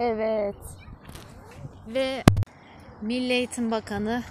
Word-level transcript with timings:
Evet. 0.00 0.54
Ve 1.94 2.24
Milli 3.02 3.32
Eğitim 3.32 3.70
Bakanı 3.70 4.22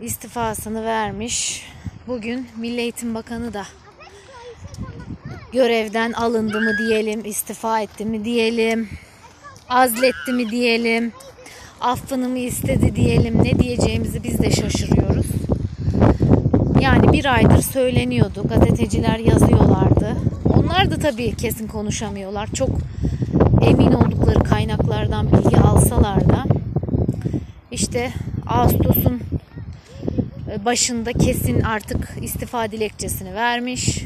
istifasını 0.00 0.84
vermiş. 0.84 1.66
Bugün 2.06 2.48
Milli 2.56 2.80
Eğitim 2.80 3.14
Bakanı 3.14 3.54
da 3.54 3.64
görevden 5.52 6.12
alındı 6.12 6.60
mı 6.60 6.78
diyelim, 6.78 7.24
istifa 7.24 7.80
etti 7.80 8.04
mi 8.04 8.24
diyelim, 8.24 8.88
azletti 9.68 10.32
mi 10.32 10.50
diyelim, 10.50 11.12
affını 11.80 12.28
mı 12.28 12.38
istedi 12.38 12.96
diyelim, 12.96 13.44
ne 13.44 13.58
diyeceğimizi 13.58 14.24
biz 14.24 14.38
de 14.38 14.50
şaşırıyoruz. 14.50 15.26
Yani 16.80 17.12
bir 17.12 17.34
aydır 17.34 17.62
söyleniyordu, 17.62 18.48
gazeteciler 18.48 19.18
yazıyorlardı. 19.18 20.16
Onlar 20.56 20.90
da 20.90 20.98
tabii 20.98 21.36
kesin 21.36 21.68
konuşamıyorlar. 21.68 22.46
Çok 22.54 22.70
emin 23.62 23.92
oldukları 23.92 24.38
kaynaklardan 24.38 25.32
bilgi 25.32 25.56
alsalar 25.56 26.28
da 26.28 26.44
işte 27.70 28.12
Ağustos'un 28.46 29.20
başında 30.64 31.12
kesin 31.12 31.60
artık 31.60 32.16
istifa 32.22 32.70
dilekçesini 32.70 33.34
vermiş. 33.34 34.04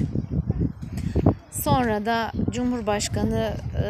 Sonra 1.52 2.06
da 2.06 2.32
Cumhurbaşkanı 2.50 3.52
e, 3.82 3.86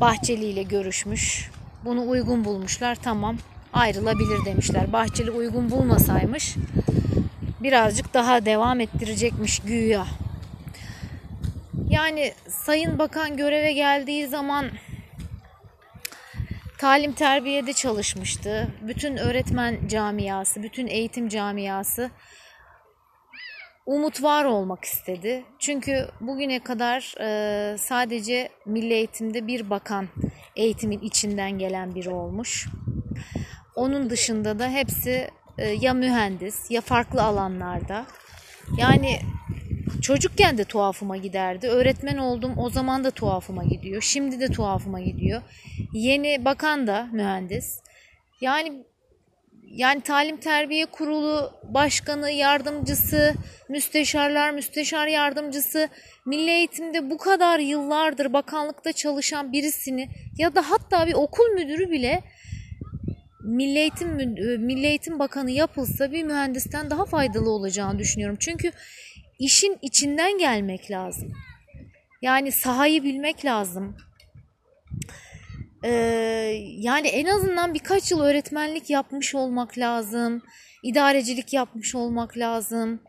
Bahçeli 0.00 0.44
ile 0.44 0.62
görüşmüş. 0.62 1.50
Bunu 1.84 2.08
uygun 2.08 2.44
bulmuşlar. 2.44 2.94
Tamam 3.02 3.36
ayrılabilir 3.72 4.44
demişler. 4.44 4.92
Bahçeli 4.92 5.30
uygun 5.30 5.70
bulmasaymış 5.70 6.56
birazcık 7.60 8.14
daha 8.14 8.44
devam 8.44 8.80
ettirecekmiş 8.80 9.58
güya. 9.58 10.06
Yani 11.90 12.32
Sayın 12.48 12.98
Bakan 12.98 13.36
göreve 13.36 13.72
geldiği 13.72 14.26
zaman 14.26 14.70
talim 16.78 17.12
terbiyede 17.12 17.72
çalışmıştı. 17.72 18.68
Bütün 18.82 19.16
öğretmen 19.16 19.88
camiası, 19.88 20.62
bütün 20.62 20.86
eğitim 20.86 21.28
camiası 21.28 22.10
umut 23.86 24.22
var 24.22 24.44
olmak 24.44 24.84
istedi. 24.84 25.44
Çünkü 25.58 26.08
bugüne 26.20 26.58
kadar 26.58 27.14
e, 27.20 27.78
sadece 27.78 28.48
milli 28.66 28.94
eğitimde 28.94 29.46
bir 29.46 29.70
bakan 29.70 30.08
eğitimin 30.56 31.00
içinden 31.00 31.58
gelen 31.58 31.94
biri 31.94 32.10
olmuş. 32.10 32.68
Onun 33.74 34.10
dışında 34.10 34.58
da 34.58 34.68
hepsi 34.68 35.30
e, 35.58 35.68
ya 35.68 35.94
mühendis 35.94 36.70
ya 36.70 36.80
farklı 36.80 37.22
alanlarda. 37.22 38.06
Yani 38.78 39.20
çocukken 40.02 40.58
de 40.58 40.64
tuhafıma 40.64 41.16
giderdi. 41.16 41.68
Öğretmen 41.68 42.16
oldum 42.16 42.58
o 42.58 42.70
zaman 42.70 43.04
da 43.04 43.10
tuhafıma 43.10 43.64
gidiyor. 43.64 44.02
Şimdi 44.02 44.40
de 44.40 44.48
tuhafıma 44.48 45.00
gidiyor. 45.00 45.42
Yeni 45.92 46.44
bakan 46.44 46.86
da 46.86 47.08
mühendis. 47.12 47.80
Yani 48.40 48.84
yani 49.66 50.00
talim 50.00 50.36
terbiye 50.36 50.86
kurulu 50.86 51.52
başkanı, 51.62 52.30
yardımcısı, 52.30 53.34
müsteşarlar, 53.68 54.50
müsteşar 54.50 55.06
yardımcısı, 55.06 55.88
milli 56.26 56.50
eğitimde 56.50 57.10
bu 57.10 57.18
kadar 57.18 57.58
yıllardır 57.58 58.32
bakanlıkta 58.32 58.92
çalışan 58.92 59.52
birisini 59.52 60.08
ya 60.38 60.54
da 60.54 60.70
hatta 60.70 61.06
bir 61.06 61.14
okul 61.14 61.48
müdürü 61.54 61.90
bile 61.90 62.22
Milli 63.46 63.78
Eğitim 63.78 64.08
Milli 64.64 64.86
Eğitim 64.86 65.18
Bakanı 65.18 65.50
yapılsa 65.50 66.12
bir 66.12 66.22
mühendisten 66.22 66.90
daha 66.90 67.04
faydalı 67.04 67.50
olacağını 67.50 67.98
düşünüyorum. 67.98 68.36
Çünkü 68.40 68.72
işin 69.38 69.78
içinden 69.82 70.38
gelmek 70.38 70.90
lazım. 70.90 71.32
Yani 72.22 72.52
sahayı 72.52 73.02
bilmek 73.04 73.44
lazım. 73.44 73.96
Ee, 75.84 75.90
yani 76.78 77.08
en 77.08 77.26
azından 77.26 77.74
birkaç 77.74 78.10
yıl 78.10 78.20
öğretmenlik 78.20 78.90
yapmış 78.90 79.34
olmak 79.34 79.78
lazım. 79.78 80.42
İdarecilik 80.82 81.52
yapmış 81.52 81.94
olmak 81.94 82.38
lazım. 82.38 83.02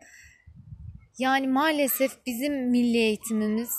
Yani 1.18 1.48
maalesef 1.48 2.12
bizim 2.26 2.70
milli 2.70 2.96
eğitimimiz 2.96 3.70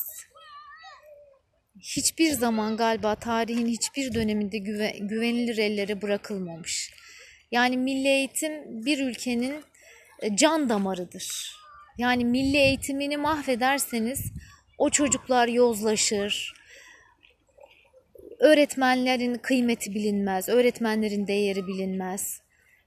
hiçbir 1.80 2.32
zaman 2.32 2.78
galiba 2.78 3.16
tarihin 3.16 3.68
hiçbir 3.68 4.14
döneminde 4.14 4.58
güve, 4.58 4.96
güvenilir 5.00 5.58
ellere 5.58 6.02
bırakılmamış. 6.02 6.94
Yani 7.52 7.78
milli 7.78 8.08
eğitim 8.08 8.86
bir 8.86 9.00
ülkenin 9.00 9.64
can 10.36 10.70
damarıdır. 10.70 11.59
Yani 12.00 12.26
milli 12.26 12.58
eğitimini 12.58 13.18
mahvederseniz 13.18 14.32
o 14.78 14.90
çocuklar 14.90 15.48
yozlaşır. 15.48 16.54
Öğretmenlerin 18.40 19.36
kıymeti 19.36 19.96
bilinmez, 19.96 20.50
öğretmenlerin 20.50 21.28
değeri 21.28 21.68
bilinmez. 21.68 22.42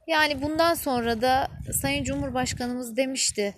Yani 0.06 0.42
bundan 0.42 0.74
sonra 0.74 1.22
da 1.22 1.48
Sayın 1.82 2.04
Cumhurbaşkanımız 2.04 2.96
demişti. 2.96 3.54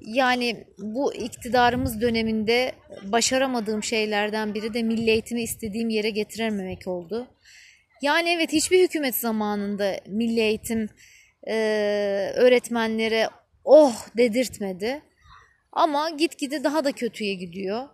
Yani 0.00 0.64
bu 0.78 1.14
iktidarımız 1.14 2.00
döneminde 2.00 2.72
başaramadığım 3.02 3.82
şeylerden 3.82 4.54
biri 4.54 4.74
de 4.74 4.82
milli 4.82 5.10
eğitimi 5.10 5.42
istediğim 5.42 5.88
yere 5.88 6.10
getirememek 6.10 6.86
oldu. 6.86 7.26
Yani 8.02 8.30
evet 8.30 8.52
hiçbir 8.52 8.82
hükümet 8.82 9.14
zamanında 9.14 10.00
milli 10.06 10.40
eğitim 10.40 10.88
e, 11.48 11.54
öğretmenlere 12.34 13.28
oh 13.66 13.94
dedirtmedi. 14.16 15.02
Ama 15.72 16.10
gitgide 16.10 16.64
daha 16.64 16.84
da 16.84 16.92
kötüye 16.92 17.34
gidiyor. 17.34 17.88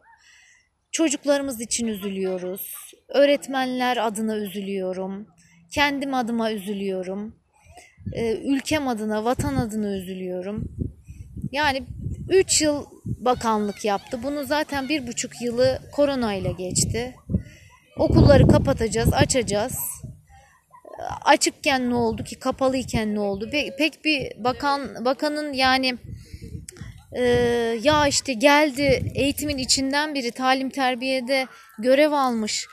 Çocuklarımız 0.92 1.60
için 1.60 1.86
üzülüyoruz. 1.86 2.74
Öğretmenler 3.08 3.96
adına 3.96 4.36
üzülüyorum. 4.36 5.26
Kendim 5.70 6.14
adıma 6.14 6.52
üzülüyorum. 6.52 7.36
Ee, 8.12 8.36
ülkem 8.36 8.88
adına, 8.88 9.24
vatan 9.24 9.56
adına 9.56 9.96
üzülüyorum. 9.96 10.64
Yani 11.52 11.82
3 12.28 12.62
yıl 12.62 12.84
bakanlık 13.04 13.84
yaptı. 13.84 14.20
Bunu 14.22 14.44
zaten 14.44 14.88
bir 14.88 15.06
buçuk 15.06 15.42
yılı 15.42 15.78
koronayla 15.92 16.50
geçti. 16.50 17.14
Okulları 17.96 18.48
kapatacağız, 18.48 19.12
açacağız. 19.12 19.78
Açıkken 21.24 21.90
ne 21.90 21.94
oldu 21.94 22.24
ki, 22.24 22.38
kapalıyken 22.38 23.14
ne 23.14 23.20
oldu? 23.20 23.50
Pek 23.78 24.04
bir 24.04 24.44
bakan 24.44 25.04
bakanın 25.04 25.52
yani 25.52 25.98
e, 27.12 27.22
ya 27.82 28.06
işte 28.06 28.32
geldi 28.32 29.12
eğitimin 29.14 29.58
içinden 29.58 30.14
biri 30.14 30.30
talim 30.30 30.70
terbiyede 30.70 31.46
görev 31.78 32.12
almış. 32.12 32.66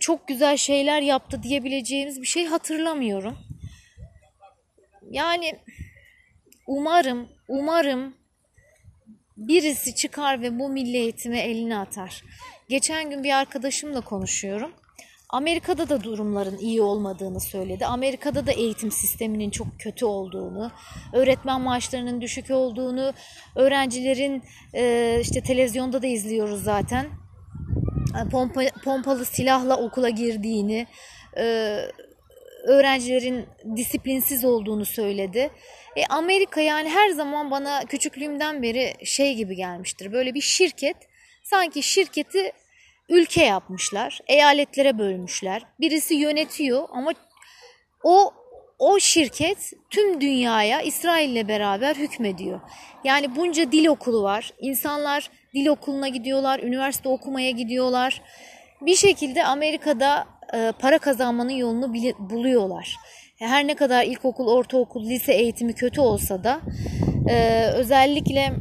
Çok 0.00 0.28
güzel 0.28 0.56
şeyler 0.56 1.00
yaptı 1.00 1.42
diyebileceğimiz 1.42 2.20
bir 2.20 2.26
şey 2.26 2.46
hatırlamıyorum. 2.46 3.38
Yani 5.10 5.58
umarım, 6.66 7.28
umarım 7.48 8.14
birisi 9.36 9.94
çıkar 9.94 10.42
ve 10.42 10.58
bu 10.58 10.68
milli 10.68 10.96
eğitime 10.96 11.40
elini 11.40 11.76
atar. 11.76 12.24
Geçen 12.68 13.10
gün 13.10 13.24
bir 13.24 13.38
arkadaşımla 13.38 14.00
konuşuyorum. 14.00 14.72
Amerika'da 15.32 15.88
da 15.88 16.04
durumların 16.04 16.58
iyi 16.58 16.82
olmadığını 16.82 17.40
söyledi. 17.40 17.86
Amerika'da 17.86 18.46
da 18.46 18.52
eğitim 18.52 18.90
sisteminin 18.90 19.50
çok 19.50 19.66
kötü 19.78 20.04
olduğunu, 20.04 20.70
öğretmen 21.12 21.60
maaşlarının 21.60 22.20
düşük 22.20 22.50
olduğunu, 22.50 23.12
öğrencilerin 23.56 24.42
e, 24.74 25.18
işte 25.20 25.40
televizyonda 25.40 26.02
da 26.02 26.06
izliyoruz 26.06 26.62
zaten 26.62 27.06
pompa, 28.30 28.60
pompalı 28.84 29.24
silahla 29.24 29.76
okula 29.76 30.08
girdiğini, 30.08 30.86
e, 31.36 31.76
öğrencilerin 32.66 33.46
disiplinsiz 33.76 34.44
olduğunu 34.44 34.84
söyledi. 34.84 35.50
E, 35.96 36.06
Amerika 36.10 36.60
yani 36.60 36.88
her 36.88 37.10
zaman 37.10 37.50
bana 37.50 37.80
küçüklüğümden 37.84 38.62
beri 38.62 38.94
şey 39.04 39.34
gibi 39.34 39.56
gelmiştir. 39.56 40.12
Böyle 40.12 40.34
bir 40.34 40.40
şirket 40.40 40.96
sanki 41.42 41.82
şirketi 41.82 42.52
ülke 43.12 43.44
yapmışlar. 43.44 44.20
Eyaletlere 44.26 44.98
bölmüşler. 44.98 45.62
Birisi 45.80 46.14
yönetiyor 46.14 46.88
ama 46.92 47.12
o 48.04 48.32
o 48.78 48.98
şirket 48.98 49.72
tüm 49.90 50.20
dünyaya 50.20 50.80
İsrail'le 50.80 51.48
beraber 51.48 51.94
hükmediyor. 51.94 52.60
Yani 53.04 53.36
bunca 53.36 53.72
dil 53.72 53.86
okulu 53.86 54.22
var. 54.22 54.52
İnsanlar 54.60 55.30
dil 55.54 55.66
okuluna 55.66 56.08
gidiyorlar, 56.08 56.60
üniversite 56.60 57.08
okumaya 57.08 57.50
gidiyorlar. 57.50 58.22
Bir 58.80 58.94
şekilde 58.96 59.44
Amerika'da 59.44 60.26
e, 60.54 60.72
para 60.80 60.98
kazanmanın 60.98 61.50
yolunu 61.50 61.94
buluyorlar. 62.18 62.96
Her 63.38 63.66
ne 63.66 63.74
kadar 63.74 64.04
ilkokul, 64.04 64.46
ortaokul, 64.46 65.04
lise 65.04 65.32
eğitimi 65.32 65.74
kötü 65.74 66.00
olsa 66.00 66.44
da 66.44 66.60
e, 67.28 67.66
özellikle 67.66 68.40
e, 68.40 68.52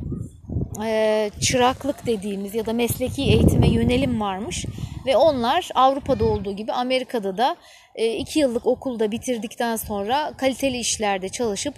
çıraklık 1.41 2.05
dediğimiz 2.05 2.55
ya 2.55 2.65
da 2.65 2.73
mesleki 2.73 3.21
eğitime 3.21 3.67
yönelim 3.67 4.21
varmış 4.21 4.65
ve 5.05 5.17
onlar 5.17 5.69
Avrupa'da 5.75 6.25
olduğu 6.25 6.55
gibi 6.55 6.71
Amerika'da 6.71 7.37
da 7.37 7.55
e, 7.95 8.15
iki 8.15 8.39
yıllık 8.39 8.67
okulda 8.67 9.11
bitirdikten 9.11 9.75
sonra 9.75 10.33
kaliteli 10.37 10.77
işlerde 10.77 11.29
çalışıp 11.29 11.73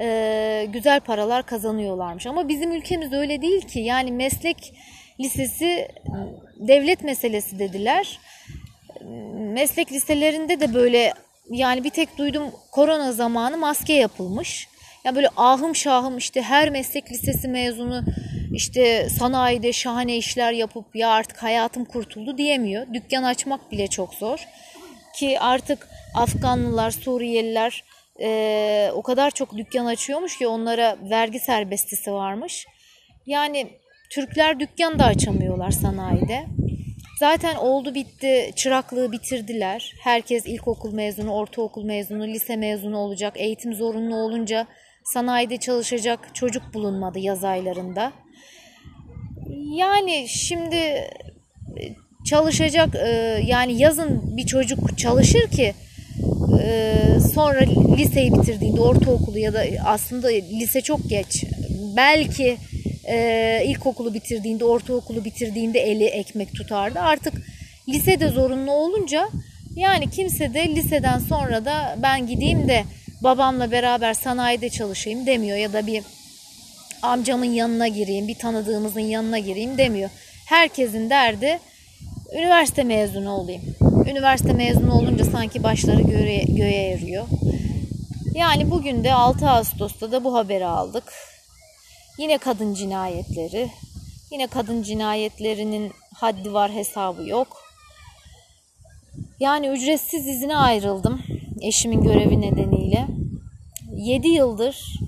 e, 0.00 0.66
güzel 0.72 1.00
paralar 1.00 1.46
kazanıyorlarmış. 1.46 2.26
Ama 2.26 2.48
bizim 2.48 2.72
ülkemiz 2.72 3.12
öyle 3.12 3.42
değil 3.42 3.60
ki 3.60 3.80
yani 3.80 4.12
meslek 4.12 4.74
lisesi 5.20 5.88
devlet 6.56 7.04
meselesi 7.04 7.58
dediler. 7.58 8.20
meslek 9.34 9.92
liselerinde 9.92 10.60
de 10.60 10.74
böyle 10.74 11.12
yani 11.50 11.84
bir 11.84 11.90
tek 11.90 12.18
duydum 12.18 12.42
korona 12.70 13.12
zamanı 13.12 13.56
maske 13.56 13.92
yapılmış. 13.92 14.68
Ya 15.04 15.14
böyle 15.14 15.28
ahım 15.36 15.76
şahım 15.76 16.18
işte 16.18 16.42
her 16.42 16.70
meslek 16.70 17.10
lisesi 17.12 17.48
mezunu 17.48 18.04
işte 18.52 19.08
sanayide 19.08 19.72
şahane 19.72 20.16
işler 20.16 20.52
yapıp 20.52 20.96
ya 20.96 21.08
artık 21.08 21.42
hayatım 21.42 21.84
kurtuldu 21.84 22.38
diyemiyor. 22.38 22.86
Dükkan 22.94 23.22
açmak 23.22 23.72
bile 23.72 23.86
çok 23.86 24.14
zor. 24.14 24.46
Ki 25.16 25.40
artık 25.40 25.88
Afganlılar, 26.14 26.90
Suriyeliler 26.90 27.84
e, 28.20 28.90
o 28.94 29.02
kadar 29.02 29.30
çok 29.30 29.56
dükkan 29.56 29.86
açıyormuş 29.86 30.38
ki 30.38 30.46
onlara 30.46 30.96
vergi 31.10 31.40
serbestisi 31.40 32.12
varmış. 32.12 32.66
Yani 33.26 33.66
Türkler 34.10 34.60
dükkan 34.60 34.98
da 34.98 35.04
açamıyorlar 35.04 35.70
sanayide. 35.70 36.46
Zaten 37.18 37.56
oldu 37.56 37.94
bitti, 37.94 38.52
çıraklığı 38.56 39.12
bitirdiler. 39.12 39.94
Herkes 40.00 40.46
ilkokul 40.46 40.92
mezunu, 40.92 41.32
ortaokul 41.32 41.84
mezunu, 41.84 42.26
lise 42.26 42.56
mezunu 42.56 42.98
olacak. 42.98 43.32
Eğitim 43.36 43.74
zorunlu 43.74 44.16
olunca 44.16 44.66
sanayide 45.04 45.56
çalışacak 45.56 46.34
çocuk 46.34 46.74
bulunmadı 46.74 47.18
yaz 47.18 47.44
aylarında. 47.44 48.12
Yani 49.70 50.26
şimdi 50.28 50.76
e, 50.76 51.08
çalışacak 52.24 52.94
e, 52.94 53.08
yani 53.46 53.78
yazın 53.78 54.36
bir 54.36 54.46
çocuk 54.46 54.98
çalışır 54.98 55.50
ki 55.50 55.74
e, 56.62 56.94
sonra 57.34 57.60
liseyi 57.96 58.32
bitirdiğinde 58.32 58.80
ortaokulu 58.80 59.38
ya 59.38 59.54
da 59.54 59.64
aslında 59.84 60.28
lise 60.28 60.80
çok 60.80 61.08
geç 61.08 61.44
belki 61.96 62.56
ilkokulu 63.64 64.14
bitirdiğinde 64.14 64.64
ortaokulu 64.64 65.24
bitirdiğinde 65.24 65.80
eli 65.80 66.04
ekmek 66.04 66.54
tutardı. 66.54 66.98
Artık 66.98 67.34
lisede 67.88 68.28
zorunlu 68.28 68.72
olunca 68.72 69.28
yani 69.76 70.10
kimse 70.10 70.54
de 70.54 70.68
liseden 70.68 71.18
sonra 71.18 71.64
da 71.64 71.96
ben 72.02 72.26
gideyim 72.26 72.68
de 72.68 72.84
babamla 73.22 73.70
beraber 73.70 74.14
sanayide 74.14 74.68
çalışayım 74.68 75.26
demiyor 75.26 75.56
ya 75.56 75.72
da 75.72 75.86
bir 75.86 76.02
amcamın 77.02 77.44
yanına 77.44 77.88
gireyim, 77.88 78.28
bir 78.28 78.34
tanıdığımızın 78.34 79.00
yanına 79.00 79.38
gireyim 79.38 79.78
demiyor. 79.78 80.10
Herkesin 80.46 81.10
derdi 81.10 81.58
üniversite 82.36 82.84
mezunu 82.84 83.30
olayım. 83.30 83.62
Üniversite 84.10 84.52
mezunu 84.52 84.94
olunca 84.94 85.24
sanki 85.24 85.62
başları 85.62 86.02
göğe, 86.02 86.44
göğe 86.48 86.90
eriyor. 86.90 87.24
Yani 88.34 88.70
bugün 88.70 89.04
de 89.04 89.14
6 89.14 89.50
Ağustos'ta 89.50 90.12
da 90.12 90.24
bu 90.24 90.34
haberi 90.34 90.66
aldık. 90.66 91.04
Yine 92.18 92.38
kadın 92.38 92.74
cinayetleri. 92.74 93.68
Yine 94.30 94.46
kadın 94.46 94.82
cinayetlerinin 94.82 95.92
haddi 96.14 96.52
var 96.52 96.72
hesabı 96.72 97.28
yok. 97.28 97.62
Yani 99.40 99.66
ücretsiz 99.66 100.28
izine 100.28 100.56
ayrıldım 100.56 101.22
eşimin 101.60 102.02
görevi 102.02 102.40
nedeniyle. 102.40 103.06
7 103.96 104.28
yıldır 104.28 104.98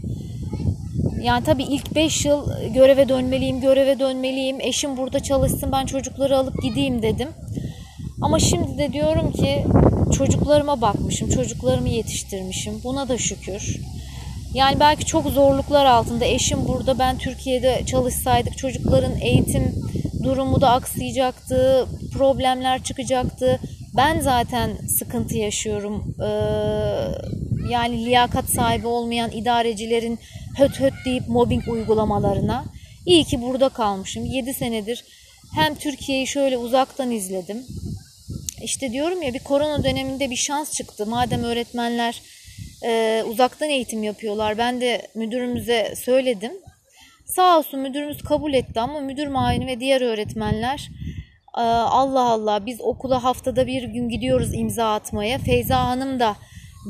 yani 1.24 1.44
tabii 1.44 1.62
ilk 1.62 1.94
5 1.94 2.24
yıl 2.24 2.68
göreve 2.74 3.08
dönmeliyim, 3.08 3.60
göreve 3.60 3.98
dönmeliyim. 3.98 4.60
Eşim 4.60 4.96
burada 4.96 5.20
çalışsın, 5.20 5.72
ben 5.72 5.86
çocukları 5.86 6.38
alıp 6.38 6.62
gideyim 6.62 7.02
dedim. 7.02 7.28
Ama 8.22 8.38
şimdi 8.38 8.78
de 8.78 8.92
diyorum 8.92 9.32
ki 9.32 9.66
çocuklarıma 10.16 10.80
bakmışım, 10.80 11.30
çocuklarımı 11.30 11.88
yetiştirmişim. 11.88 12.74
Buna 12.84 13.08
da 13.08 13.18
şükür. 13.18 13.80
Yani 14.54 14.80
belki 14.80 15.04
çok 15.04 15.26
zorluklar 15.26 15.84
altında 15.84 16.24
eşim 16.24 16.68
burada 16.68 16.98
ben 16.98 17.18
Türkiye'de 17.18 17.82
çalışsaydık 17.86 18.58
çocukların 18.58 19.20
eğitim 19.20 19.74
durumu 20.22 20.60
da 20.60 20.70
aksayacaktı, 20.70 21.86
problemler 22.12 22.82
çıkacaktı. 22.82 23.60
Ben 23.96 24.20
zaten 24.20 24.70
sıkıntı 24.98 25.36
yaşıyorum. 25.36 26.14
Ee, 26.20 26.26
yani 27.70 28.04
liyakat 28.04 28.44
sahibi 28.44 28.86
olmayan 28.86 29.30
idarecilerin 29.30 30.18
höt 30.58 30.80
höt 30.80 30.94
deyip 31.04 31.28
mobbing 31.28 31.68
uygulamalarına. 31.68 32.64
İyi 33.06 33.24
ki 33.24 33.42
burada 33.42 33.68
kalmışım. 33.68 34.24
7 34.24 34.54
senedir 34.54 35.04
hem 35.54 35.74
Türkiye'yi 35.74 36.26
şöyle 36.26 36.56
uzaktan 36.56 37.10
izledim. 37.10 37.66
İşte 38.62 38.92
diyorum 38.92 39.22
ya 39.22 39.34
bir 39.34 39.38
korona 39.38 39.84
döneminde 39.84 40.30
bir 40.30 40.36
şans 40.36 40.72
çıktı. 40.72 41.06
Madem 41.06 41.44
öğretmenler 41.44 42.22
e, 42.84 43.22
uzaktan 43.26 43.70
eğitim 43.70 44.02
yapıyorlar. 44.02 44.58
Ben 44.58 44.80
de 44.80 45.08
müdürümüze 45.14 45.94
söyledim. 45.96 46.52
Sağ 47.26 47.58
olsun 47.58 47.80
müdürümüz 47.80 48.22
kabul 48.22 48.54
etti 48.54 48.80
ama 48.80 49.00
müdür 49.00 49.26
muayeni 49.26 49.66
ve 49.66 49.80
diğer 49.80 50.00
öğretmenler 50.00 50.90
e, 51.56 51.60
Allah 51.60 52.24
Allah 52.24 52.66
biz 52.66 52.80
okula 52.80 53.24
haftada 53.24 53.66
bir 53.66 53.82
gün 53.82 54.08
gidiyoruz 54.08 54.54
imza 54.54 54.94
atmaya. 54.94 55.38
Feyza 55.38 55.86
Hanım 55.86 56.20
da 56.20 56.36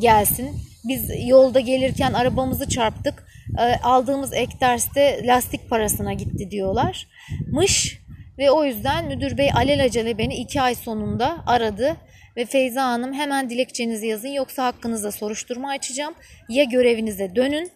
gelsin. 0.01 0.57
Biz 0.85 1.11
yolda 1.27 1.61
gelirken 1.61 2.13
arabamızı 2.13 2.69
çarptık. 2.69 3.34
E, 3.59 3.63
aldığımız 3.83 4.33
ek 4.33 4.53
derste 4.61 5.27
lastik 5.27 5.71
parasına 5.71 6.13
gitti 6.13 6.51
diyorlar. 6.51 7.09
Mış 7.47 8.01
ve 8.39 8.51
o 8.51 8.65
yüzden 8.65 9.07
müdür 9.07 9.39
bey 9.39 9.51
alelacele 9.55 10.19
beni 10.19 10.35
iki 10.35 10.61
ay 10.61 10.75
sonunda 10.75 11.37
aradı 11.47 11.97
ve 12.37 12.45
Feyza 12.45 12.85
Hanım 12.85 13.13
hemen 13.13 13.51
dilekçenizi 13.51 14.07
yazın 14.07 14.29
yoksa 14.29 14.65
hakkınızda 14.65 15.13
soruşturma 15.13 15.71
açacağım. 15.71 16.15
Ya 16.49 16.65
görevinize 16.65 17.35
dönün 17.37 17.71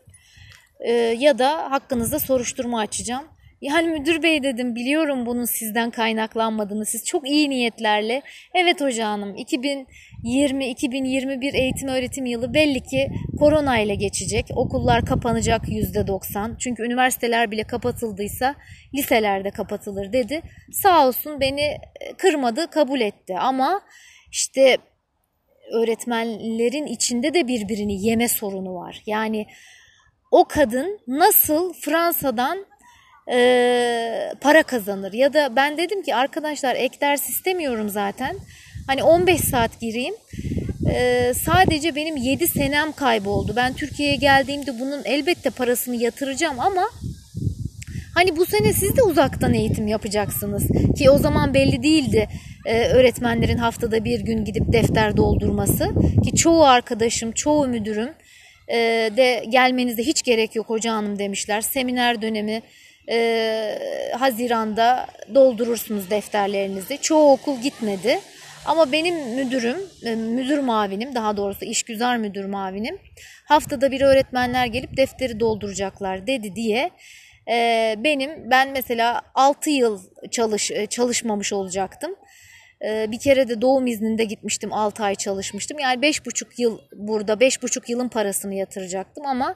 e, 0.80 0.92
ya 0.92 1.38
da 1.38 1.70
hakkınızda 1.70 2.18
soruşturma 2.18 2.80
açacağım. 2.80 3.24
Yani 3.60 3.88
müdür 3.88 4.22
bey 4.22 4.42
dedim 4.42 4.74
biliyorum 4.74 5.26
bunun 5.26 5.44
sizden 5.44 5.90
kaynaklanmadığını. 5.90 6.86
Siz 6.86 7.04
çok 7.04 7.28
iyi 7.28 7.50
niyetlerle. 7.50 8.22
Evet 8.54 8.80
hoca 8.80 9.08
hanım 9.08 9.36
2020-2021 9.36 11.56
eğitim 11.56 11.88
öğretim 11.88 12.26
yılı 12.26 12.54
belli 12.54 12.80
ki 12.80 13.08
korona 13.38 13.78
ile 13.78 13.94
geçecek. 13.94 14.46
Okullar 14.56 15.06
kapanacak 15.06 15.68
%90. 15.68 16.58
Çünkü 16.58 16.82
üniversiteler 16.82 17.50
bile 17.50 17.64
kapatıldıysa 17.64 18.54
liseler 18.94 19.44
de 19.44 19.50
kapatılır 19.50 20.12
dedi. 20.12 20.42
Sağ 20.72 21.08
olsun 21.08 21.40
beni 21.40 21.78
kırmadı 22.18 22.70
kabul 22.70 23.00
etti 23.00 23.38
ama 23.38 23.80
işte 24.32 24.76
öğretmenlerin 25.72 26.86
içinde 26.86 27.34
de 27.34 27.48
birbirini 27.48 28.06
yeme 28.06 28.28
sorunu 28.28 28.74
var. 28.74 29.02
Yani 29.06 29.46
o 30.30 30.44
kadın 30.44 31.00
nasıl 31.06 31.72
Fransa'dan 31.72 32.66
e, 33.30 34.32
para 34.40 34.62
kazanır 34.62 35.12
ya 35.12 35.32
da 35.32 35.56
ben 35.56 35.78
dedim 35.78 36.02
ki 36.02 36.14
arkadaşlar 36.14 36.74
ek 36.74 37.00
ders 37.00 37.28
istemiyorum 37.28 37.88
zaten. 37.88 38.36
Hani 38.86 39.02
15 39.02 39.40
saat 39.40 39.80
gireyim. 39.80 40.14
E, 40.94 41.32
sadece 41.34 41.94
benim 41.94 42.16
7 42.16 42.48
senem 42.48 42.92
kayboldu. 42.92 43.52
Ben 43.56 43.74
Türkiye'ye 43.74 44.16
geldiğimde 44.16 44.80
bunun 44.80 45.04
elbette 45.04 45.50
parasını 45.50 45.96
yatıracağım 45.96 46.60
ama 46.60 46.90
Hani 48.18 48.36
bu 48.36 48.46
sene 48.46 48.72
siz 48.72 48.96
de 48.96 49.02
uzaktan 49.02 49.54
eğitim 49.54 49.86
yapacaksınız 49.86 50.68
ki 50.98 51.10
o 51.10 51.18
zaman 51.18 51.54
belli 51.54 51.82
değildi 51.82 52.28
e, 52.66 52.88
öğretmenlerin 52.88 53.56
haftada 53.56 54.04
bir 54.04 54.20
gün 54.20 54.44
gidip 54.44 54.72
defter 54.72 55.16
doldurması 55.16 55.88
ki 56.24 56.36
çoğu 56.36 56.64
arkadaşım, 56.64 57.32
çoğu 57.32 57.68
müdürüm 57.68 58.08
e, 58.68 58.76
de 59.16 59.44
gelmenize 59.48 60.02
hiç 60.02 60.22
gerek 60.22 60.56
yok 60.56 60.68
hoca 60.68 60.92
hanım 60.92 61.18
demişler. 61.18 61.60
Seminer 61.60 62.22
dönemi 62.22 62.62
e, 63.10 64.12
Haziran'da 64.18 65.06
doldurursunuz 65.34 66.10
defterlerinizi. 66.10 66.98
Çoğu 66.98 67.32
okul 67.32 67.60
gitmedi. 67.60 68.18
Ama 68.66 68.92
benim 68.92 69.34
müdürüm, 69.34 69.76
e, 70.04 70.14
müdür 70.14 70.58
mavinim 70.58 71.14
daha 71.14 71.36
doğrusu 71.36 71.64
işgüzar 71.64 72.16
müdür 72.16 72.44
mavinim 72.44 72.98
haftada 73.44 73.90
bir 73.90 74.00
öğretmenler 74.00 74.66
gelip 74.66 74.96
defteri 74.96 75.40
dolduracaklar 75.40 76.26
dedi 76.26 76.56
diye 76.56 76.90
e, 77.50 77.94
benim 77.98 78.50
ben 78.50 78.70
mesela 78.72 79.22
6 79.34 79.70
yıl 79.70 80.00
çalış 80.30 80.70
e, 80.70 80.86
çalışmamış 80.86 81.52
olacaktım. 81.52 82.16
Bir 82.82 83.18
kere 83.18 83.48
de 83.48 83.60
doğum 83.60 83.86
izninde 83.86 84.24
gitmiştim 84.24 84.72
6 84.72 85.04
ay 85.04 85.14
çalışmıştım. 85.14 85.78
Yani 85.78 86.00
5,5 86.00 86.46
yıl 86.58 86.78
burada 86.92 87.32
5,5 87.32 87.90
yılın 87.90 88.08
parasını 88.08 88.54
yatıracaktım 88.54 89.26
ama 89.26 89.54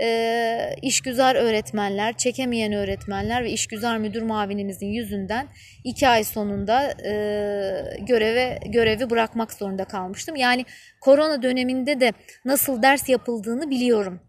e, 0.00 0.76
işgüzar 0.82 1.34
öğretmenler, 1.34 2.16
çekemeyen 2.16 2.72
öğretmenler 2.72 3.44
ve 3.44 3.50
işgüzar 3.50 3.98
müdür 3.98 4.22
muavinimizin 4.22 4.86
yüzünden 4.86 5.48
iki 5.84 6.08
ay 6.08 6.24
sonunda 6.24 6.90
e, 6.90 7.12
göreve 8.00 8.58
görevi 8.66 9.10
bırakmak 9.10 9.52
zorunda 9.52 9.84
kalmıştım. 9.84 10.36
Yani 10.36 10.64
korona 11.00 11.42
döneminde 11.42 12.00
de 12.00 12.12
nasıl 12.44 12.82
ders 12.82 13.08
yapıldığını 13.08 13.70
biliyorum. 13.70 14.20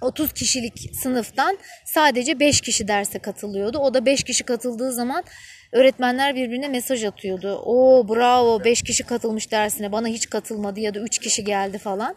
30 0.00 0.32
kişilik 0.32 0.90
sınıftan 1.02 1.58
sadece 1.84 2.40
5 2.40 2.60
kişi 2.60 2.88
derse 2.88 3.18
katılıyordu. 3.18 3.78
O 3.78 3.94
da 3.94 4.06
5 4.06 4.24
kişi 4.24 4.44
katıldığı 4.44 4.92
zaman 4.92 5.24
öğretmenler 5.72 6.34
birbirine 6.34 6.68
mesaj 6.68 7.04
atıyordu. 7.04 7.62
O 7.64 8.08
bravo 8.08 8.64
5 8.64 8.82
kişi 8.82 9.04
katılmış 9.04 9.50
dersine 9.50 9.92
bana 9.92 10.08
hiç 10.08 10.30
katılmadı 10.30 10.80
ya 10.80 10.94
da 10.94 11.00
3 11.00 11.18
kişi 11.18 11.44
geldi 11.44 11.78
falan. 11.78 12.16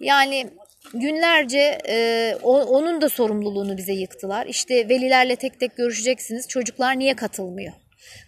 Yani 0.00 0.50
günlerce 0.94 1.78
e, 1.88 2.34
onun 2.42 3.00
da 3.00 3.08
sorumluluğunu 3.08 3.76
bize 3.76 3.92
yıktılar. 3.92 4.46
İşte 4.46 4.88
velilerle 4.88 5.36
tek 5.36 5.60
tek 5.60 5.76
görüşeceksiniz. 5.76 6.48
Çocuklar 6.48 6.98
niye 6.98 7.14
katılmıyor? 7.14 7.72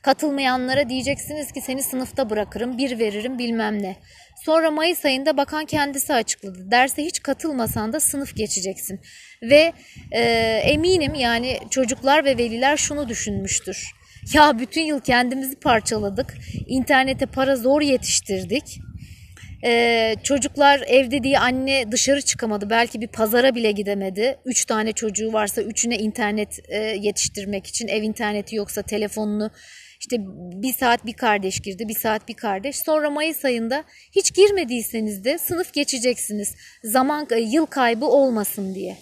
Katılmayanlara 0.03 0.89
diyeceksiniz 0.89 1.53
ki 1.53 1.61
seni 1.61 1.83
sınıfta 1.83 2.31
bırakırım, 2.31 2.79
bir 2.79 2.99
veririm 2.99 3.39
bilmem 3.39 3.83
ne. 3.83 3.97
Sonra 4.45 4.71
Mayıs 4.71 5.05
ayında 5.05 5.37
bakan 5.37 5.65
kendisi 5.65 6.15
açıkladı. 6.15 6.71
Derse 6.71 7.05
hiç 7.05 7.23
katılmasan 7.23 7.93
da 7.93 8.01
sınıf 8.01 8.37
geçeceksin. 8.37 9.01
Ve 9.43 9.73
e, 10.13 10.23
eminim 10.65 11.15
yani 11.15 11.59
çocuklar 11.71 12.25
ve 12.25 12.39
veliler 12.39 12.77
şunu 12.77 13.09
düşünmüştür. 13.09 13.93
Ya 14.35 14.59
bütün 14.59 14.83
yıl 14.83 15.01
kendimizi 15.01 15.57
parçaladık. 15.57 16.35
İnternete 16.67 17.27
para 17.27 17.57
zor 17.57 17.81
yetiştirdik. 17.81 18.81
Ee, 19.65 20.15
çocuklar 20.23 20.85
evde 20.87 21.23
diye 21.23 21.39
anne 21.39 21.93
dışarı 21.93 22.23
çıkamadı. 22.23 22.71
Belki 22.71 23.01
bir 23.01 23.07
pazara 23.07 23.55
bile 23.55 23.73
gidemedi. 23.73 24.39
Üç 24.45 24.65
tane 24.65 24.93
çocuğu 24.93 25.33
varsa 25.33 25.63
üçüne 25.63 25.99
internet 25.99 26.59
e, 26.69 26.79
yetiştirmek 26.79 27.67
için 27.67 27.89
ev 27.89 28.03
interneti 28.03 28.57
yoksa 28.57 28.83
telefonunu 28.83 29.51
işte 30.01 30.17
bir 30.63 30.73
saat 30.73 31.07
bir 31.07 31.13
kardeş 31.13 31.61
girdi, 31.61 31.89
bir 31.89 31.95
saat 31.95 32.29
bir 32.29 32.35
kardeş. 32.35 32.77
Sonra 32.77 33.11
Mayıs 33.11 33.45
ayında 33.45 33.85
hiç 34.13 34.35
girmediyseniz 34.35 35.25
de 35.25 35.39
sınıf 35.39 35.73
geçeceksiniz. 35.73 36.55
Zaman 36.85 37.27
e, 37.31 37.37
yıl 37.41 37.67
kaybı 37.67 38.07
olmasın 38.07 38.75
diye. 38.75 38.97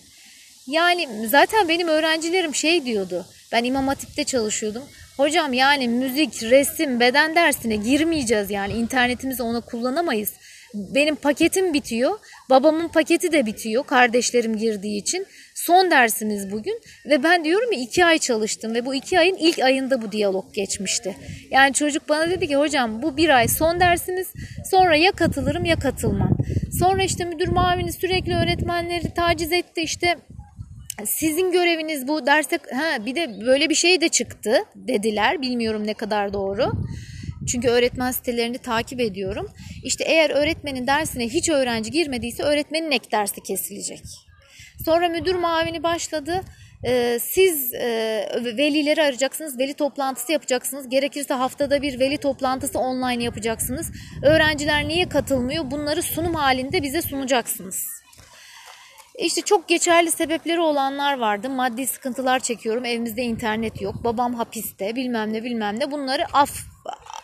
Yani 0.66 1.08
zaten 1.28 1.68
benim 1.68 1.88
öğrencilerim 1.88 2.54
şey 2.54 2.84
diyordu. 2.84 3.26
Ben 3.52 3.64
İmam 3.64 3.88
Hatip'te 3.88 4.24
çalışıyordum. 4.24 4.82
Hocam 5.16 5.52
yani 5.52 5.88
müzik, 5.88 6.42
resim, 6.42 7.00
beden 7.00 7.34
dersine 7.34 7.76
girmeyeceğiz 7.76 8.50
yani 8.50 8.72
internetimizi 8.72 9.42
ona 9.42 9.60
kullanamayız. 9.60 10.32
Benim 10.74 11.16
paketim 11.16 11.74
bitiyor. 11.74 12.18
Babamın 12.50 12.88
paketi 12.88 13.32
de 13.32 13.46
bitiyor 13.46 13.86
kardeşlerim 13.86 14.56
girdiği 14.56 15.00
için. 15.00 15.26
Son 15.54 15.90
dersimiz 15.90 16.52
bugün 16.52 16.80
ve 17.06 17.22
ben 17.22 17.44
diyorum 17.44 17.72
ya 17.72 17.80
iki 17.80 18.04
ay 18.04 18.18
çalıştım 18.18 18.74
ve 18.74 18.86
bu 18.86 18.94
iki 18.94 19.18
ayın 19.18 19.36
ilk 19.36 19.58
ayında 19.58 20.02
bu 20.02 20.12
diyalog 20.12 20.54
geçmişti. 20.54 21.16
Yani 21.50 21.72
çocuk 21.72 22.08
bana 22.08 22.30
dedi 22.30 22.48
ki 22.48 22.56
hocam 22.56 23.02
bu 23.02 23.16
bir 23.16 23.28
ay 23.28 23.48
son 23.48 23.80
dersimiz 23.80 24.28
sonra 24.70 24.96
ya 24.96 25.12
katılırım 25.12 25.64
ya 25.64 25.78
katılmam. 25.78 26.36
Sonra 26.80 27.02
işte 27.02 27.24
müdür 27.24 27.48
mavini 27.48 27.92
sürekli 27.92 28.34
öğretmenleri 28.34 29.14
taciz 29.14 29.52
etti 29.52 29.80
işte 29.80 30.16
sizin 31.04 31.52
göreviniz 31.52 32.08
bu 32.08 32.26
derse 32.26 32.58
ha 32.72 33.06
bir 33.06 33.14
de 33.14 33.46
böyle 33.46 33.68
bir 33.68 33.74
şey 33.74 34.00
de 34.00 34.08
çıktı 34.08 34.64
dediler. 34.74 35.42
Bilmiyorum 35.42 35.86
ne 35.86 35.94
kadar 35.94 36.32
doğru. 36.32 36.72
Çünkü 37.48 37.68
öğretmen 37.68 38.10
sitelerini 38.10 38.58
takip 38.58 39.00
ediyorum. 39.00 39.48
İşte 39.84 40.04
eğer 40.04 40.30
öğretmenin 40.30 40.86
dersine 40.86 41.28
hiç 41.28 41.48
öğrenci 41.48 41.90
girmediyse 41.90 42.42
öğretmenin 42.42 42.90
ek 42.90 43.10
dersi 43.12 43.40
kesilecek. 43.40 44.02
Sonra 44.84 45.08
müdür 45.08 45.34
mavini 45.34 45.82
başladı. 45.82 46.40
Ee, 46.84 47.18
siz 47.22 47.74
e, 47.74 47.88
velileri 48.44 49.02
arayacaksınız, 49.02 49.58
veli 49.58 49.74
toplantısı 49.74 50.32
yapacaksınız. 50.32 50.88
Gerekirse 50.88 51.34
haftada 51.34 51.82
bir 51.82 52.00
veli 52.00 52.18
toplantısı 52.18 52.78
online 52.78 53.24
yapacaksınız. 53.24 53.90
Öğrenciler 54.22 54.88
niye 54.88 55.08
katılmıyor? 55.08 55.70
Bunları 55.70 56.02
sunum 56.02 56.34
halinde 56.34 56.82
bize 56.82 57.02
sunacaksınız. 57.02 57.95
İşte 59.18 59.40
çok 59.40 59.68
geçerli 59.68 60.10
sebepleri 60.10 60.60
olanlar 60.60 61.18
vardı. 61.18 61.50
Maddi 61.50 61.86
sıkıntılar 61.86 62.40
çekiyorum. 62.40 62.84
Evimizde 62.84 63.22
internet 63.22 63.82
yok. 63.82 64.04
Babam 64.04 64.34
hapiste 64.34 64.96
bilmem 64.96 65.32
ne 65.32 65.44
bilmem 65.44 65.80
ne. 65.80 65.90
Bunları 65.90 66.24
af 66.32 66.50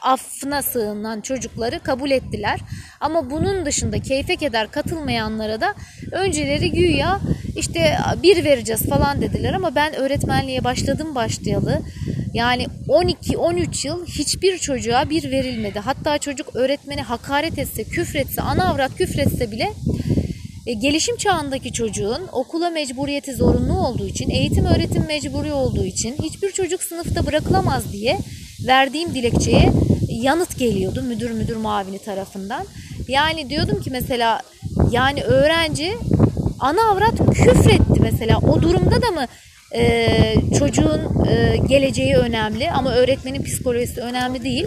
affına 0.03 0.63
sığınan 0.63 1.21
çocukları 1.21 1.81
kabul 1.81 2.11
ettiler. 2.11 2.61
Ama 3.01 3.31
bunun 3.31 3.67
dışında 3.67 3.99
keyfe 3.99 4.37
keder 4.37 4.71
katılmayanlara 4.71 5.61
da 5.61 5.75
önceleri 6.13 6.71
güya 6.71 7.21
işte 7.57 7.97
bir 8.23 8.45
vereceğiz 8.45 8.89
falan 8.89 9.21
dediler 9.21 9.53
ama 9.53 9.75
ben 9.75 9.95
öğretmenliğe 9.95 10.65
başladım 10.65 11.15
başlayalı. 11.15 11.81
Yani 12.35 12.67
12-13 12.89 13.87
yıl 13.87 14.07
hiçbir 14.07 14.59
çocuğa 14.59 15.11
bir 15.11 15.31
verilmedi. 15.31 15.79
Hatta 15.79 16.19
çocuk 16.19 16.57
öğretmeni 16.57 17.03
hakaret 17.03 17.59
etse, 17.59 17.85
küfretse, 17.85 18.43
ana 18.43 18.71
avrat 18.71 18.97
küfretse 18.97 19.51
bile 19.51 19.73
e, 20.67 20.73
gelişim 20.73 21.17
çağındaki 21.17 21.73
çocuğun 21.73 22.29
okula 22.33 22.71
mecburiyeti 22.71 23.35
zorunlu 23.35 23.87
olduğu 23.87 24.07
için, 24.07 24.31
eğitim 24.31 24.65
öğretim 24.65 25.07
mecburi 25.07 25.53
olduğu 25.53 25.85
için 25.85 26.17
hiçbir 26.23 26.53
çocuk 26.53 26.83
sınıfta 26.83 27.27
bırakılamaz 27.27 27.93
diye 27.93 28.19
verdiğim 28.67 29.15
dilekçeye 29.15 29.73
yanıt 30.09 30.59
geliyordu 30.59 31.03
müdür 31.03 31.31
müdür 31.31 31.57
mavini 31.57 31.99
tarafından. 31.99 32.67
Yani 33.09 33.51
diyordum 33.51 33.81
ki 33.81 33.91
mesela 33.91 34.41
yani 34.91 35.23
öğrenci 35.23 35.93
ana 36.61 36.91
avrat 36.91 37.35
küfretti 37.35 38.01
mesela 38.01 38.39
o 38.39 38.63
durumda 38.63 39.03
da 39.03 39.11
mı 39.11 39.27
e, 39.75 40.35
çocuğun 40.59 41.27
e, 41.29 41.57
geleceği 41.69 42.15
önemli 42.15 42.71
ama 42.71 42.93
öğretmenin 42.95 43.43
psikolojisi 43.43 44.01
önemli 44.01 44.43
değil. 44.43 44.67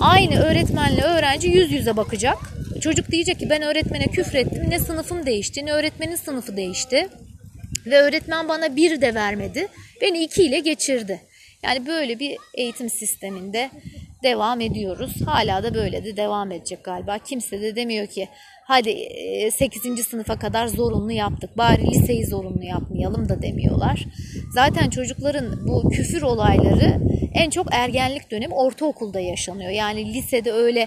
Aynı 0.00 0.40
öğretmenle 0.40 1.02
öğrenci 1.02 1.48
yüz 1.48 1.72
yüze 1.72 1.96
bakacak. 1.96 2.38
Çocuk 2.84 3.10
diyecek 3.10 3.38
ki 3.38 3.50
ben 3.50 3.62
öğretmene 3.62 4.04
küfrettim 4.04 4.70
ne 4.70 4.78
sınıfım 4.78 5.26
değişti 5.26 5.66
ne 5.66 5.72
öğretmenin 5.72 6.16
sınıfı 6.16 6.56
değişti. 6.56 7.08
Ve 7.86 8.00
öğretmen 8.00 8.48
bana 8.48 8.76
bir 8.76 9.00
de 9.00 9.14
vermedi. 9.14 9.68
Beni 10.00 10.22
iki 10.22 10.42
ile 10.42 10.58
geçirdi. 10.58 11.20
Yani 11.62 11.86
böyle 11.86 12.18
bir 12.18 12.36
eğitim 12.54 12.90
sisteminde 12.90 13.70
devam 14.22 14.60
ediyoruz. 14.60 15.14
Hala 15.26 15.62
da 15.62 15.74
böyle 15.74 16.04
de 16.04 16.16
devam 16.16 16.52
edecek 16.52 16.84
galiba. 16.84 17.18
Kimse 17.18 17.60
de 17.60 17.76
demiyor 17.76 18.06
ki 18.06 18.28
hadi 18.64 19.08
8. 19.52 19.86
E, 19.86 20.02
sınıfa 20.02 20.38
kadar 20.38 20.66
zorunlu 20.66 21.12
yaptık. 21.12 21.58
Bari 21.58 21.86
liseyi 21.86 22.26
zorunlu 22.26 22.64
yapmayalım 22.64 23.28
da 23.28 23.42
demiyorlar. 23.42 24.04
Zaten 24.54 24.90
çocukların 24.90 25.68
bu 25.68 25.90
küfür 25.90 26.22
olayları 26.22 27.00
en 27.34 27.50
çok 27.50 27.66
ergenlik 27.74 28.30
dönemi 28.30 28.54
ortaokulda 28.54 29.20
yaşanıyor. 29.20 29.70
Yani 29.70 30.14
lisede 30.14 30.52
öyle 30.52 30.86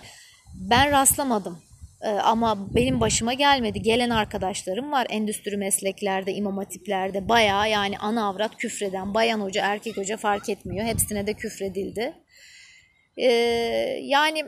ben 0.54 0.92
rastlamadım. 0.92 1.67
Ee, 2.02 2.08
ama 2.10 2.76
benim 2.76 3.00
başıma 3.00 3.34
gelmedi. 3.34 3.82
Gelen 3.82 4.10
arkadaşlarım 4.10 4.92
var 4.92 5.08
endüstri 5.10 5.58
mesleklerde, 5.58 6.34
imam 6.34 6.58
hatiplerde 6.58 7.30
bayağı 7.30 7.70
yani 7.70 7.98
ana 7.98 8.28
avrat 8.28 8.58
küfreden 8.58 9.14
bayan 9.14 9.40
hoca, 9.40 9.66
erkek 9.66 9.98
hoca 9.98 10.18
fark 10.18 10.50
etmiyor. 10.50 10.86
Hepsine 10.86 11.28
de 11.28 11.34
küfredildi. 11.34 12.14
Ee, 13.18 13.28
yani 14.02 14.46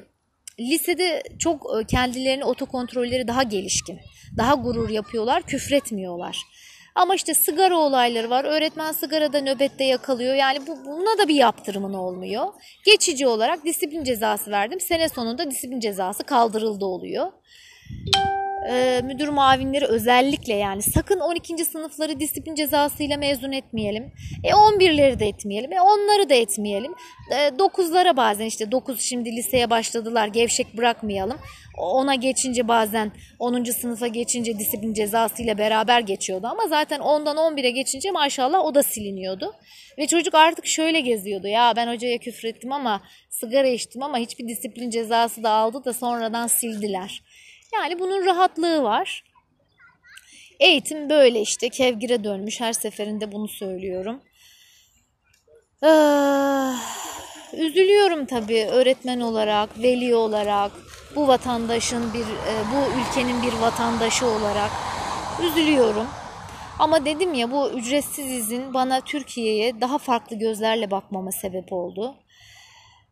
lisede 0.59 1.23
çok 1.39 1.67
e, 1.81 1.85
kendilerini 1.85 2.45
otokontrolleri 2.45 3.27
daha 3.27 3.43
gelişkin. 3.43 3.99
Daha 4.37 4.53
gurur 4.53 4.89
yapıyorlar, 4.89 5.43
küfretmiyorlar. 5.43 6.37
Ama 6.99 7.15
işte 7.15 7.33
sigara 7.33 7.77
olayları 7.77 8.29
var. 8.29 8.45
Öğretmen 8.45 8.91
sigarada 8.91 9.41
nöbette 9.41 9.83
yakalıyor. 9.83 10.35
Yani 10.35 10.67
bu, 10.67 10.85
buna 10.85 11.17
da 11.17 11.27
bir 11.27 11.35
yaptırımın 11.35 11.93
olmuyor. 11.93 12.47
Geçici 12.85 13.27
olarak 13.27 13.65
disiplin 13.65 14.03
cezası 14.03 14.51
verdim. 14.51 14.79
Sene 14.79 15.09
sonunda 15.09 15.51
disiplin 15.51 15.79
cezası 15.79 16.23
kaldırıldı 16.23 16.85
oluyor 16.85 17.31
e, 18.69 19.01
müdür 19.03 19.29
muavinleri 19.29 19.85
özellikle 19.85 20.53
yani 20.53 20.81
sakın 20.81 21.19
12. 21.19 21.65
sınıfları 21.65 22.19
disiplin 22.19 22.55
cezasıyla 22.55 23.17
mezun 23.17 23.51
etmeyelim. 23.51 24.11
E 24.43 24.49
11'leri 24.49 25.19
de 25.19 25.27
etmeyelim. 25.27 25.73
E 25.73 25.81
onları 25.81 26.29
da 26.29 26.33
etmeyelim. 26.33 26.93
E, 27.31 27.35
9'lara 27.35 28.17
bazen 28.17 28.45
işte 28.45 28.71
9 28.71 29.01
şimdi 29.01 29.35
liseye 29.35 29.69
başladılar 29.69 30.27
gevşek 30.27 30.77
bırakmayalım. 30.77 31.37
Ona 31.77 32.15
geçince 32.15 32.67
bazen 32.67 33.11
10. 33.39 33.63
sınıfa 33.63 34.07
geçince 34.07 34.59
disiplin 34.59 34.93
cezasıyla 34.93 35.57
beraber 35.57 35.99
geçiyordu 35.99 36.47
ama 36.47 36.67
zaten 36.67 36.99
10'dan 36.99 37.37
11'e 37.37 37.71
geçince 37.71 38.11
maşallah 38.11 38.65
o 38.65 38.75
da 38.75 38.83
siliniyordu. 38.83 39.53
Ve 39.97 40.07
çocuk 40.07 40.35
artık 40.35 40.65
şöyle 40.65 40.99
geziyordu. 40.99 41.47
Ya 41.47 41.73
ben 41.75 41.93
hocaya 41.93 42.17
küfrettim 42.17 42.71
ama 42.71 43.01
sigara 43.29 43.67
içtim 43.67 44.03
ama 44.03 44.17
hiçbir 44.17 44.47
disiplin 44.47 44.89
cezası 44.89 45.43
da 45.43 45.49
aldı 45.49 45.85
da 45.85 45.93
sonradan 45.93 46.47
sildiler. 46.47 47.21
Yani 47.73 47.99
bunun 47.99 48.25
rahatlığı 48.25 48.83
var. 48.83 49.23
Eğitim 50.59 51.09
böyle 51.09 51.41
işte 51.41 51.69
kevgire 51.69 52.23
dönmüş 52.23 52.61
her 52.61 52.73
seferinde 52.73 53.31
bunu 53.31 53.47
söylüyorum. 53.47 54.21
Ee, 55.83 55.87
üzülüyorum 57.57 58.25
tabii 58.25 58.65
öğretmen 58.65 59.19
olarak, 59.19 59.79
veli 59.79 60.15
olarak, 60.15 60.71
bu 61.15 61.27
vatandaşın 61.27 62.13
bir, 62.13 62.25
e, 62.25 62.53
bu 62.73 62.99
ülkenin 62.99 63.41
bir 63.41 63.53
vatandaşı 63.53 64.25
olarak 64.25 64.71
üzülüyorum. 65.43 66.07
Ama 66.79 67.05
dedim 67.05 67.33
ya 67.33 67.51
bu 67.51 67.69
ücretsiz 67.69 68.31
izin 68.31 68.73
bana 68.73 69.01
Türkiye'ye 69.01 69.81
daha 69.81 69.97
farklı 69.97 70.35
gözlerle 70.35 70.91
bakmama 70.91 71.31
sebep 71.31 71.73
oldu 71.73 72.15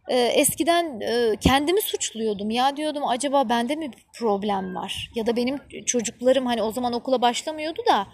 e, 0.08 0.18
eskiden 0.20 1.00
kendimi 1.40 1.82
suçluyordum. 1.82 2.50
Ya 2.50 2.78
diyordum 2.78 3.08
acaba 3.08 3.50
bende 3.50 3.76
mi 3.76 3.92
bir 3.92 4.06
problem 4.20 4.76
var? 4.76 5.12
Ya 5.16 5.26
da 5.26 5.36
benim 5.36 5.58
çocuklarım 5.86 6.46
hani 6.46 6.64
o 6.64 6.72
zaman 6.72 6.94
okula 6.94 7.22
başlamıyordu 7.22 7.82
da 7.90 8.08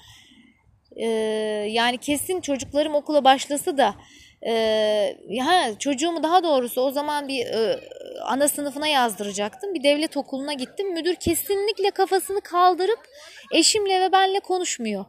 e, 0.95 1.07
yani 1.69 1.97
kesin 1.97 2.41
çocuklarım 2.41 2.95
okula 2.95 3.23
başlasa 3.23 3.77
da 3.77 3.95
e, 4.45 5.17
ha, 5.41 5.79
çocuğumu 5.79 6.23
daha 6.23 6.43
doğrusu 6.43 6.81
o 6.81 6.91
zaman 6.91 7.27
bir 7.27 7.45
e, 7.45 7.79
ana 8.23 8.47
sınıfına 8.47 8.87
yazdıracaktım. 8.87 9.73
Bir 9.73 9.83
devlet 9.83 10.17
okuluna 10.17 10.53
gittim. 10.53 10.93
Müdür 10.93 11.15
kesinlikle 11.15 11.91
kafasını 11.91 12.41
kaldırıp 12.41 12.99
eşimle 13.51 14.01
ve 14.01 14.11
benle 14.11 14.39
konuşmuyor. 14.39 15.05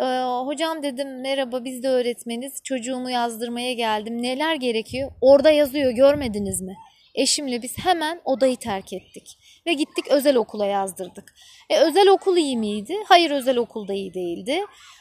Ee, 0.00 0.04
hocam 0.46 0.82
dedim 0.82 1.20
merhaba 1.20 1.64
biz 1.64 1.82
de 1.82 1.88
öğretmeniz. 1.88 2.62
Çocuğumu 2.64 3.10
yazdırmaya 3.10 3.72
geldim. 3.72 4.22
Neler 4.22 4.54
gerekiyor? 4.54 5.12
Orada 5.20 5.50
yazıyor 5.50 5.90
görmediniz 5.90 6.60
mi? 6.60 6.74
Eşimle 7.14 7.62
biz 7.62 7.78
hemen 7.78 8.20
odayı 8.24 8.56
terk 8.56 8.92
ettik. 8.92 9.38
Ve 9.66 9.72
gittik 9.72 10.08
özel 10.10 10.36
okula 10.36 10.66
yazdırdık. 10.66 11.34
E, 11.70 11.78
özel 11.78 12.08
okul 12.08 12.36
iyi 12.36 12.56
miydi? 12.56 12.96
Hayır 13.08 13.30
özel 13.30 13.56
okulda 13.56 13.92
iyi 13.92 14.14
değildi. 14.14 14.60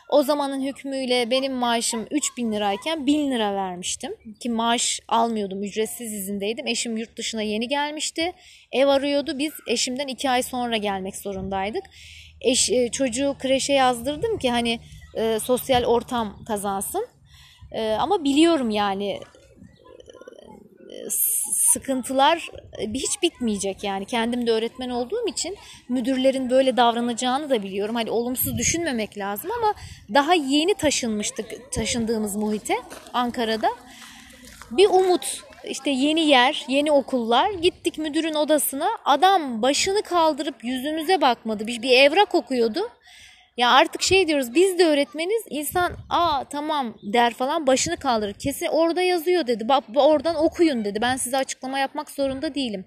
O 0.10 0.24
zamanın 0.24 0.62
hükmüyle 0.62 1.32
benim 1.32 1.54
maaşım 1.54 2.08
3000 2.12 2.52
lirayken 2.52 3.06
1000 3.06 3.32
lira 3.32 3.56
vermiştim. 3.56 4.16
Ki 4.40 4.50
maaş 4.50 5.00
almıyordum, 5.08 5.64
ücretsiz 5.64 6.14
izindeydim. 6.14 6.68
Eşim 6.68 6.98
yurt 6.98 7.18
dışına 7.18 7.42
yeni 7.42 7.68
gelmişti. 7.68 8.34
Ev 8.72 8.88
arıyordu. 8.88 9.40
Biz 9.40 9.52
eşimden 9.68 10.08
2 10.08 10.30
ay 10.30 10.44
sonra 10.44 10.78
gelmek 10.78 11.16
zorundaydık. 11.16 11.84
Eş, 12.42 12.70
e, 12.70 12.92
çocuğu 12.92 13.36
kreşe 13.40 13.74
yazdırdım 13.74 14.38
ki 14.38 14.52
hani 14.52 14.80
e, 15.16 15.40
sosyal 15.40 15.84
ortam 15.84 16.44
kazansın. 16.48 17.08
E, 17.72 17.92
ama 17.92 18.24
biliyorum 18.24 18.70
yani 18.70 19.20
sıkıntılar 21.74 22.50
hiç 22.94 23.22
bitmeyecek 23.22 23.84
yani 23.84 24.06
kendim 24.06 24.48
de 24.48 24.52
öğretmen 24.52 24.90
olduğum 24.90 25.28
için 25.28 25.58
müdürlerin 25.90 26.50
böyle 26.50 26.78
davranacağını 26.78 27.50
da 27.50 27.64
biliyorum. 27.64 27.96
Hani 27.96 28.12
olumsuz 28.12 28.58
düşünmemek 28.58 29.18
lazım 29.18 29.52
ama 29.52 29.74
daha 30.14 30.34
yeni 30.34 30.74
taşınmıştık 30.74 31.72
taşındığımız 31.72 32.36
muhite 32.36 32.76
Ankara'da. 33.14 33.70
Bir 34.72 34.90
umut 34.90 35.44
işte 35.64 35.90
yeni 35.90 36.22
yer, 36.22 36.66
yeni 36.68 36.92
okullar. 36.92 37.52
Gittik 37.52 37.98
müdürün 37.98 38.34
odasına. 38.34 38.90
Adam 39.06 39.62
başını 39.62 40.02
kaldırıp 40.02 40.64
yüzümüze 40.64 41.22
bakmadı. 41.22 41.68
Bir, 41.68 41.82
bir 41.82 41.92
evrak 41.92 42.36
okuyordu. 42.36 42.90
Ya 43.58 43.72
artık 43.72 44.02
şey 44.02 44.28
diyoruz 44.28 44.54
biz 44.56 44.80
de 44.80 44.86
öğretmeniz 44.86 45.44
insan 45.50 45.94
aa 46.10 46.44
tamam 46.44 46.98
der 47.04 47.34
falan 47.34 47.68
başını 47.68 47.98
kaldırır. 47.98 48.34
Kesin 48.34 48.66
orada 48.66 49.02
yazıyor 49.02 49.48
dedi. 49.48 49.70
Bak 49.70 49.84
oradan 49.96 50.36
okuyun 50.36 50.86
dedi. 50.86 51.02
Ben 51.02 51.16
size 51.18 51.38
açıklama 51.38 51.80
yapmak 51.80 52.12
zorunda 52.12 52.56
değilim. 52.56 52.86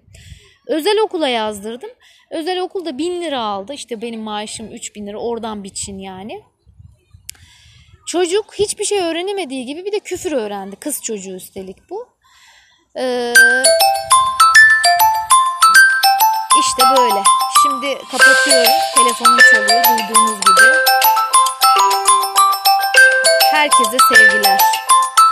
Özel 0.67 0.99
okula 0.99 1.27
yazdırdım. 1.27 1.89
Özel 2.31 2.59
okulda 2.59 2.97
bin 2.97 3.21
lira 3.21 3.41
aldı. 3.41 3.73
İşte 3.73 4.01
benim 4.01 4.21
maaşım 4.21 4.71
üç 4.71 4.95
bin 4.95 5.07
lira 5.07 5.17
oradan 5.17 5.63
biçin 5.63 5.99
yani. 5.99 6.41
Çocuk 8.07 8.53
hiçbir 8.59 8.85
şey 8.85 8.99
öğrenemediği 8.99 9.65
gibi 9.65 9.85
bir 9.85 9.91
de 9.91 9.99
küfür 9.99 10.31
öğrendi. 10.31 10.75
Kız 10.75 11.01
çocuğu 11.03 11.35
üstelik 11.35 11.89
bu. 11.89 12.12
Ee, 12.97 13.33
işte 16.59 16.83
böyle. 16.97 17.23
Şimdi 17.61 17.97
kapatıyorum. 18.11 18.71
Telefonum 18.95 19.37
çalıyor 19.51 19.83
duyduğunuz 19.83 20.39
gibi. 20.41 20.61
Herkese 23.51 23.97
sevgiler. 24.13 24.59